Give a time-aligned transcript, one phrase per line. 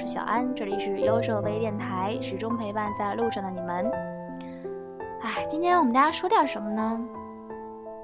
[0.00, 3.84] 是小安，这里是优设微电台，始终陪伴在路上的你们。
[5.20, 6.98] 哎，今天我们大家说点什么呢？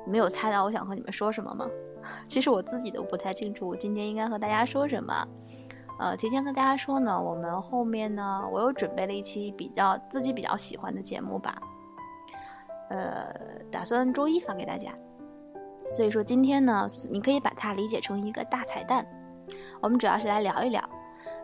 [0.04, 1.66] 没有猜到我想和你们说什么吗？
[2.28, 5.27] 其实我自己都不太清楚，今天应该和大家说什么。
[5.98, 11.56] 呃，提前跟大家说呢，我们后面呢，我又准备了一期比较自己比较喜欢的节目吧。
[12.90, 13.34] 呃，
[13.70, 14.92] 打算周一发给大家。
[15.91, 19.06] 所以说今天呢，你可以把它理解成一个大彩蛋。
[19.80, 20.83] 我们主要是来聊一聊，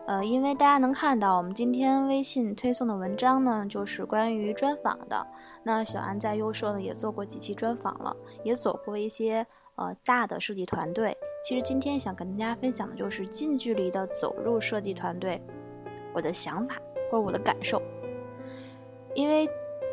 [0.05, 5.25] 呃，因为大家能看到我们今天微信推送的文章呢，就是关于专访的。
[5.63, 9.45] 那小安在优设呢也做过几期专访了，也走过一些
[9.75, 11.15] 呃大的设计团队。
[11.47, 15.41] 其实今天想跟大家分享的就是近距离的走入设计团队，
[16.13, 16.75] 我的想法
[17.09, 17.81] 或者我的感受。
[19.15, 19.47] 因为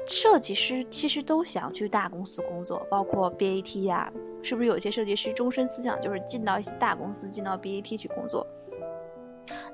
[0.07, 4.13] 设计师其实都想去大公司工作，包括 BAT 呀。
[4.43, 8.45] 是不是有些设计师终身思想就是进到一些大公司，进到 BAT 去工作？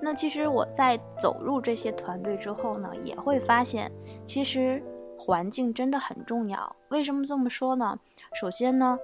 [0.00, 3.90] 那其实我在走入这些团队之后呢，也会发现，
[4.24, 4.82] 其实
[5.18, 6.76] 环境真的很重要。
[6.88, 7.98] 为什么这么说呢？
[8.40, 8.98] 首先呢，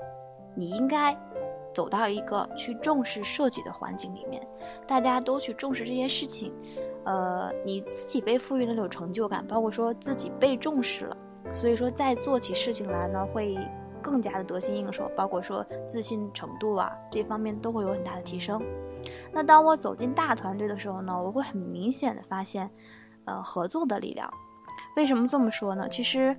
[0.55, 1.17] 你应该
[1.75, 4.43] 走到一个去重视设计的环境里面，
[4.87, 6.53] 大家都去重视这些事情，
[7.05, 11.17] 呃，你自己被赋予的那种成就感，包括说自己被重视了，
[11.53, 13.57] 所以说再做起事情来呢，会。
[14.03, 18.61] 更加的得心应手，包括说自信程度啊，这方面都会有很大的提升。
[19.33, 22.69] 那当我走进大团队的时候呢，我会很明显的发现，
[23.25, 24.29] 呃，合作的力量。
[24.97, 25.89] 为什么这么说呢？
[25.89, 26.37] 其实，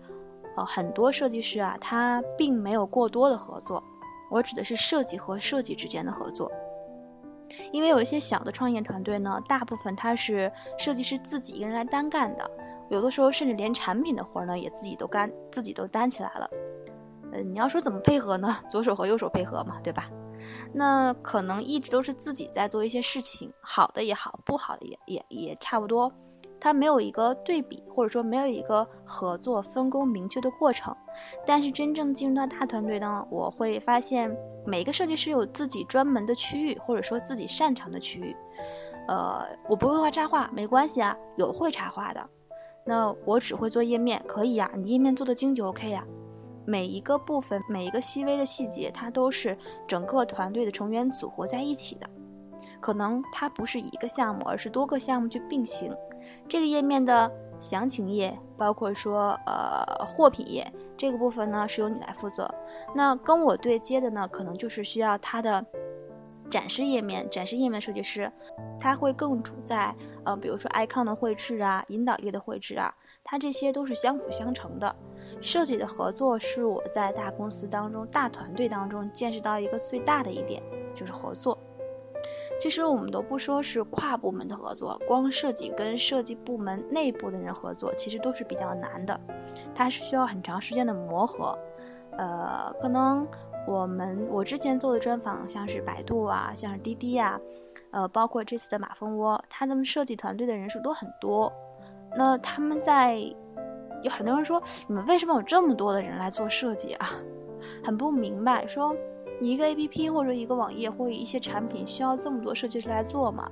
[0.55, 3.83] 呃，很多设计师啊，他并没有过多的合作。
[4.29, 6.51] 我指的是设计和设计之间的合作。
[7.71, 12.49] 因为有一些小的创业团队呢，大部分他是设计师自己一个人来单干的，
[12.89, 16.49] 有的时候甚至连产品的活呢也自己都干，自己都担起来了。
[17.33, 18.55] 呃，你要说怎么配合呢？
[18.69, 20.09] 左手和右手配合嘛，对吧？
[20.73, 26.11] 那可能一直都是自己在做一些事情，好的也好，不好的也也也差不多。
[26.59, 30.95] 他没有一个对比，或者说没有一个合作分工明确的过程。
[31.45, 34.33] 但是真正进入到大团队呢，我会发现
[34.65, 38.35] 每一个设计师有自己专门的区域，或者说自己擅长的区域。
[39.09, 42.29] 呃，我不会画插画，没关系啊，有会插画的。
[42.85, 46.05] 那我只会做页面，可以呀，你页面做的精就 OK 呀。
[46.65, 49.57] 每一个部分，每一个细微的细节，它都是
[49.87, 52.09] 整个团队的成员组合在一起的。
[52.79, 55.95] 可能它不是一个项目，而是多个项目去并行。
[56.47, 62.49] 这个页面的详情页，包括说呃货品页这个部分呢，是由你来负责。
[62.93, 65.65] 那跟我对接的呢，可能就是需要它的
[66.49, 68.31] 展示页面，展示页面设计师，
[68.79, 69.93] 他会更主在
[70.25, 72.93] 呃，比如说 icon 的绘制啊，引导页的绘制啊。
[73.23, 74.93] 它这些都是相辅相成的，
[75.39, 80.61] 设计的合作是我在大公司当中、大团队当中见识到一个最大的一点，
[80.93, 81.57] 就是合作。
[82.59, 89.17] 其实我们都不说是跨部门的合作，光设计跟设计部门内部的人合作，其实都是比较难的，
[89.73, 91.57] 它是需要很长时间的磨合。
[92.17, 93.27] 呃，可能
[93.65, 97.39] 我们我之前做的专访，像是百度啊，像是滴滴啊，
[97.93, 101.51] 呃，包括这次的马蜂窝，他们设计团队的人数都很多。
[102.15, 103.15] 那他们在
[104.03, 107.09] 有很多人说，你们为什么有这么多的人来做设计啊？
[107.81, 108.93] 很不明白，说
[109.39, 113.49] 你一个 A P P 或者一个网页或一些产品需要这么多设计师来做吗？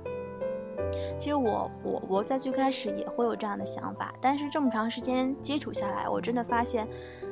[1.16, 6.86] 其实我我我在最开始也会有这样的想法，但是这么长时间接触下来，我真的发现，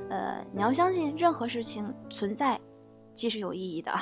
[0.08, 2.58] 呃，你要相信任何事情存在
[3.12, 3.92] 即是有意义的。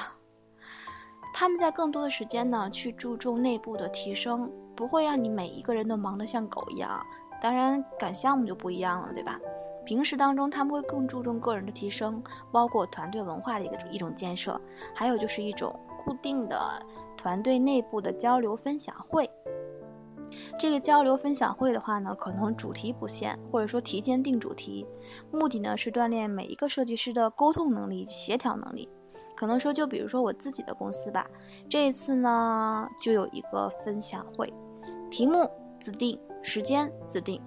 [1.33, 4.51] 他们在更多的时间呢去注重内部的提升。
[4.75, 7.05] 不会让你每一个人都忙得像狗一样，
[7.43, 9.37] 当然赶项目就不一样了，对吧？
[9.85, 12.23] 平时当中他们会更注重个人的提升，
[12.53, 14.61] 包括团队文化的一个一种建设，
[14.95, 16.57] 还有就是一种固定的
[17.17, 19.29] 团队内部的交流分享会。
[20.57, 24.87] 这个交流分享会的话呢，可能主题不限，或者说提前定主题，
[25.33, 28.89] 目的呢是锻炼每一个设计师的沟通能力、协调能力。
[29.39, 31.25] 可能说，就比如说我自己的公司吧，
[31.71, 34.53] 这一次呢就有一个分享会。
[35.13, 35.49] 题目
[35.79, 37.41] 自定，时间自定。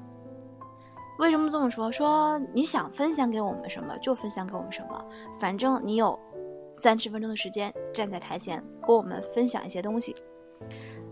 [1.19, 1.91] 为什么这么说？
[1.91, 5.05] 说你想分享给我们什么就分享给我们什么，
[5.37, 6.17] 反正你有
[6.75, 10.15] 三十分钟的时间站在台前给我们分享一些东西。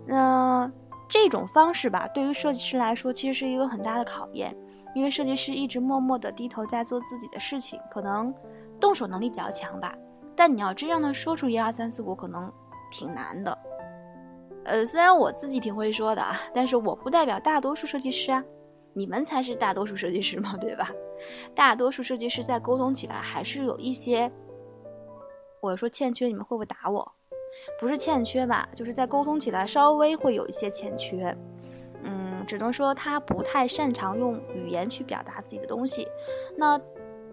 [0.08, 0.72] 那
[1.10, 4.56] 这种方式吧，对于设计师来说其实是一个很大的考验，
[4.96, 8.34] 因为设计师一直默默的低头在做自己的事情，可能
[8.80, 9.94] 动手能力比较强吧，
[10.40, 12.50] 但你要真让他说出一二三四五，可能
[12.90, 13.58] 挺难的。
[14.64, 18.42] 呃，虽然我自己挺会说的啊，但是我不代表大多数设计师啊，
[18.94, 20.90] 你们才是大多数设计师嘛，对吧？
[21.54, 24.32] 大多数设计师在沟通起来还是有一些，
[25.60, 27.12] 我说欠缺，你们会不会打我？
[27.78, 31.36] 不是欠缺吧，就是在沟通起来稍微会有一些欠缺。
[32.02, 36.08] 嗯只能说他不太擅长用语言去表达自己的东西。
[36.56, 36.80] 那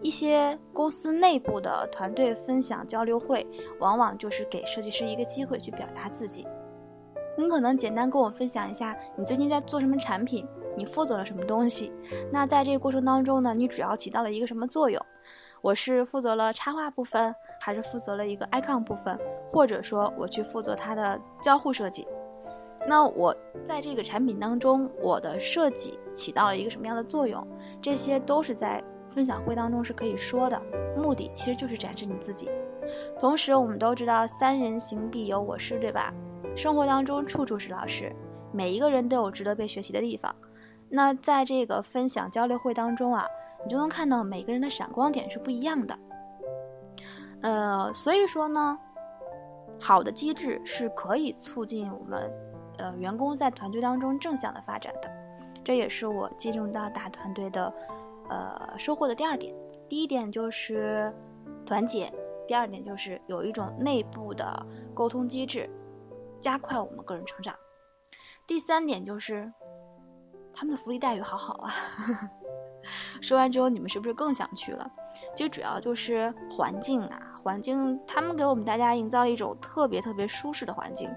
[0.00, 3.46] 一些公司内部的团队分享交流会，
[3.80, 6.46] 往往就是给设计师一个机会去表达自己。
[7.36, 10.46] 你可能简单跟我分享一下你最近在做什么产品，
[10.76, 11.92] 你负责了什么东西。
[12.32, 15.00] 那在这个过程当中呢，你主要起到了一个什么作用？
[15.60, 19.18] 我是负责了插画部分，还是负责了一个 icon 部分，
[19.50, 22.06] 或者说我去负责它的交互设计？
[22.88, 23.34] 那我
[23.64, 27.44] 在这个产品当中，我的设计起到了一个什么样的作用？
[27.82, 30.60] 这些都是在分享会当中是可以说的，
[30.96, 32.50] 目的其实就是展示你自己。
[33.18, 36.12] 同时，我们都知道“三人行必有我师”，对吧？
[36.54, 38.14] 生活当中处处是老师，
[38.52, 40.34] 每一个人都有值得被学习的地方。
[40.88, 43.26] 那在这个分享交流会当中啊，
[43.64, 45.98] 你就能看到每个人的闪光点是不一样的。
[47.42, 48.78] 呃，所以说呢，
[49.80, 52.32] 好的机制是可以促进我们。
[52.78, 55.10] 呃，员工在团队当中正向的发展的，
[55.64, 57.72] 这也是我进入到大团队的，
[58.28, 59.54] 呃，收获的第二点。
[59.88, 61.12] 第一点就是
[61.64, 62.12] 团结，
[62.46, 65.68] 第二点就是有一种内部的沟通机制，
[66.40, 67.54] 加快我们个人成长。
[68.46, 69.52] 第三点就是
[70.52, 71.70] 他们的福利待遇好好啊。
[73.20, 74.90] 说完之后，你们是不是更想去了？
[75.34, 81.10] 其实主要就是环境啊，环境他们给我们大家营造了一种特别特别舒适的环境，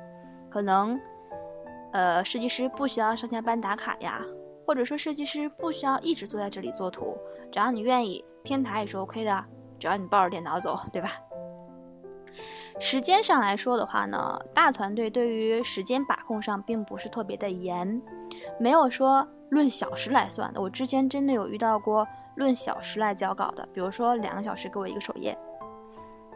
[0.49, 0.99] 可能。
[1.91, 4.21] 呃，设计师不需要上下班打卡呀，
[4.69, 7.17] 或者说设计师不需要一直坐在这里做图，
[7.51, 9.45] 只要你愿意，天台也是 OK 的，
[9.79, 11.09] 只要你抱着电脑走，对吧？
[12.79, 17.99] 时间上来说的话呢，大团队对于时间把控上并不是特别的严，
[18.59, 20.61] 没有说论小时来算的。
[20.61, 25.35] 我之前真的有遇到过论小时来交稿的，比如说两个小时给我一个首页。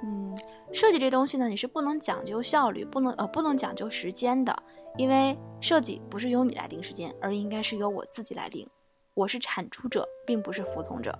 [0.01, 0.35] 嗯，
[0.71, 4.63] 设计这东西呢，你是不能讲究效率，不能呃不能讲究时间的。
[4.95, 8.67] 因为设计不是由你来定时间，而应该是由我自己来定。
[9.15, 11.17] 我是产出者，并不是服从者。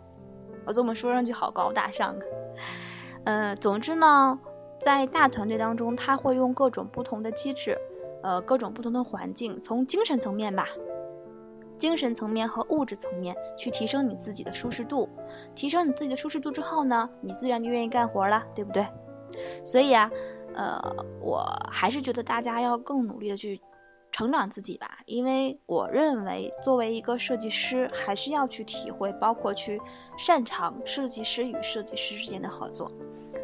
[0.66, 2.22] 我这么说上去好高大上啊。
[3.25, 4.40] 呃，总之呢，
[4.80, 7.75] 在大团队当中，他会用各种不同的机制，
[8.22, 10.68] 呃，各种不同的环境，从精神层面吧，
[11.78, 15.10] 精神层面和物质层面去提升你自己的舒适度。
[15.56, 18.86] 提升你自己的舒适度之后呢，你自然就愿意干活了，对不对？
[19.66, 20.12] 所以啊。
[20.56, 20.82] 呃，
[21.22, 23.60] 我还是觉得大家要更努力的去
[24.12, 29.82] 成长自己吧，因为我认为作为一个设计师，还是要去体会，包括去
[30.18, 32.92] 擅长设计师与设计师之间的合作。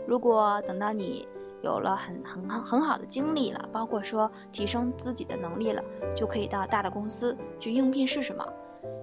[0.07, 1.27] 如果等到你
[1.61, 5.83] 有了很很很很好的经历了，包括说提升自己的能力了，
[6.15, 8.45] 就可以到大的公司去应聘是什么？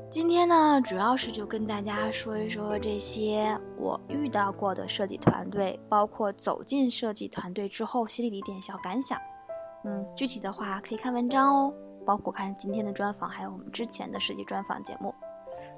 [0.08, 9.18] 今天呢，主要是就跟大家说一说这些我遇到过的设计团队，包括走进设计团队之后心里的一点小感想。
[9.84, 11.74] 嗯，具体的话可以看文章哦，
[12.04, 15.14] 包括看今天的专访，还有我们之前的设计专访节目。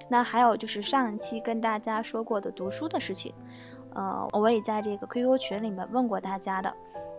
[0.09, 3.35] 那还有就是上一期跟大家说过的读书的事情，
[3.95, 6.73] 呃，我也在这个 QQ 群里面问过大家的，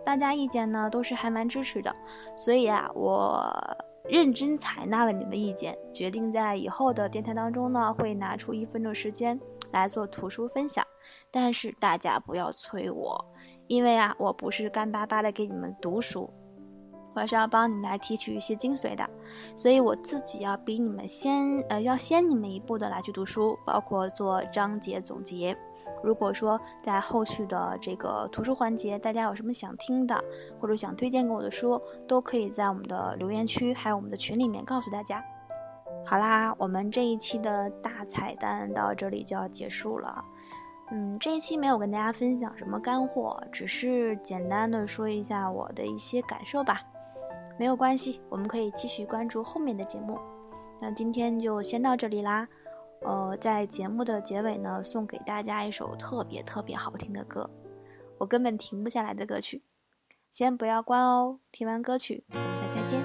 [0.04, 1.94] 大家意见呢都是还蛮支持的，
[2.36, 3.52] 所以啊，我。
[4.08, 9.38] 认真采纳了你的意见，决定在以后的电台当中呢，会拿出一分钟时间
[9.72, 10.84] 来做图书分享。
[11.30, 13.24] 但是大家不要催我，
[13.66, 16.32] 因为啊，我不是干巴巴的给你们读书。
[17.12, 19.08] 我还是要帮你们来提取一些精髓的，
[19.56, 25.56] 所以我自己要比你们先，呃，要先你们一步的来去读书，包括做章节总结。
[26.04, 30.22] 如果说在后续的这个图书环节，大家有什么想听的，
[30.60, 35.24] 或者想推荐给我的书，都可以在我们的留言区，还有我们的群里面告诉大家。
[36.06, 40.24] 好啦，我们这一期的大彩蛋到这里就要结束了。
[40.92, 46.80] 嗯，这一期没有跟大家分享什么干货，只是简单的说一下我的一些感受吧。
[47.60, 50.18] 没有关系，我们可以继续关注后面的节目。
[50.80, 52.48] 那今天就先到这里啦。
[53.02, 57.50] 呃，在节目的结尾呢，送给大家一首特别特别好听的歌，
[58.16, 59.62] 我根本停不下来的歌曲。
[60.30, 63.04] 先不要关哦，听完歌曲我们再再见。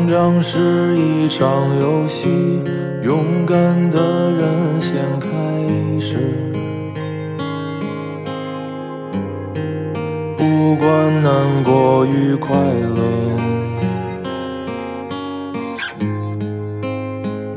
[0.00, 2.62] 成长是一场游戏，
[3.02, 5.28] 勇敢的人先开
[6.00, 6.16] 始。
[10.38, 12.96] 不管难过与快乐，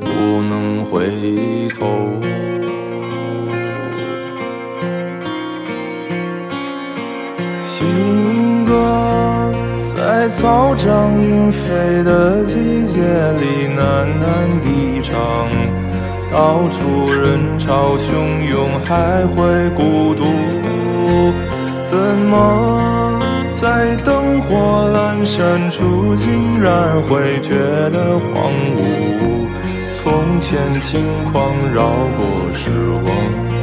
[0.02, 1.88] 不能回头。
[7.62, 7.88] 心
[10.34, 12.56] 草长莺飞的季
[12.88, 13.02] 节
[13.40, 15.48] 里喃喃低唱，
[16.28, 20.24] 到处人潮汹涌，还会孤独。
[21.86, 23.20] 怎么
[23.52, 27.54] 在灯火阑珊处，竟然会觉
[27.92, 29.48] 得荒芜？
[29.92, 31.00] 从前轻
[31.32, 31.84] 狂绕
[32.18, 32.72] 过时
[33.06, 33.63] 光。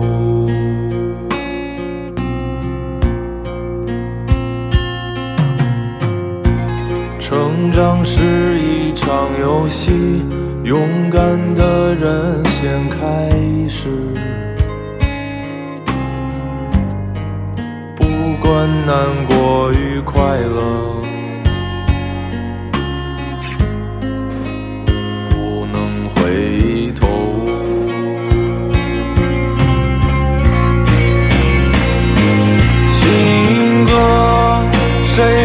[7.61, 10.23] 成长是一场游戏，
[10.63, 11.21] 勇敢
[11.53, 13.29] 的人先开
[13.69, 13.87] 始。
[17.95, 18.03] 不
[18.41, 21.00] 管难过与快乐，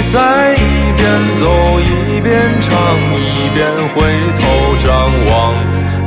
[0.06, 1.44] 在一边走
[1.80, 2.72] 一边唱，
[3.18, 3.94] 一边回
[4.38, 4.88] 头张
[5.30, 5.54] 望？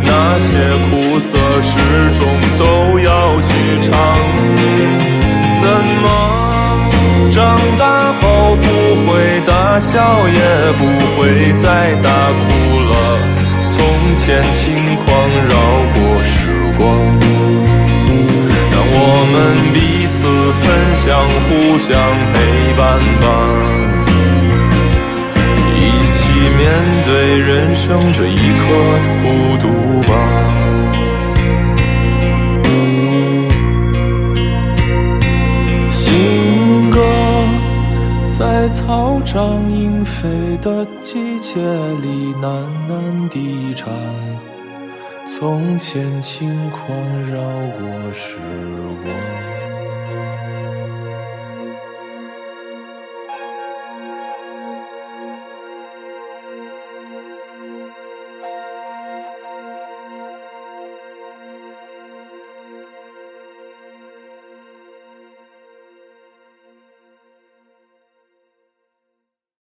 [0.01, 0.55] 那些
[0.89, 1.75] 苦涩始
[2.17, 2.25] 终
[2.57, 3.49] 都要去
[3.81, 3.87] 尝。
[5.59, 5.67] 怎
[6.01, 6.05] 么
[7.29, 8.65] 长大后不
[9.05, 9.11] 会
[9.45, 10.81] 大笑，也不
[11.15, 12.47] 会再大哭
[12.89, 12.93] 了？
[13.67, 13.75] 从
[14.15, 15.05] 前轻狂
[15.47, 15.53] 绕
[15.93, 16.33] 过时
[16.77, 16.79] 光。
[18.71, 18.97] 让我
[19.31, 19.35] 们
[19.73, 19.77] 彼
[20.07, 20.17] 此
[20.61, 20.65] 分
[20.95, 21.05] 享，
[21.45, 21.87] 互相
[22.31, 22.35] 陪
[22.77, 22.79] 伴
[23.21, 23.27] 吧，
[26.57, 26.69] 面
[27.05, 28.63] 对人生这一刻
[29.21, 29.67] 孤独
[30.07, 30.11] 吧。
[35.91, 36.99] 行歌
[38.27, 40.27] 在草长莺飞
[40.61, 41.59] 的季节
[42.01, 43.89] 里喃喃地唱。
[45.39, 46.89] 从前轻狂
[47.21, 47.39] 绕
[47.77, 48.35] 过时
[49.03, 49.49] 光。